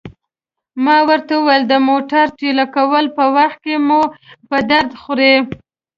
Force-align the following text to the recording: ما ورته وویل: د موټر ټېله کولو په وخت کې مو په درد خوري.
ما 0.85 0.97
ورته 1.09 1.33
وویل: 1.37 1.63
د 1.67 1.73
موټر 1.89 2.25
ټېله 2.39 2.65
کولو 2.75 3.09
په 3.17 3.25
وخت 3.35 3.57
کې 3.65 3.75
مو 3.87 4.01
په 4.49 4.57
درد 4.71 4.89
خوري. 5.01 5.35